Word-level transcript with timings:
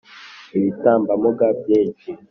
ibitambambuga 0.57 1.45
byinshi 1.59 2.09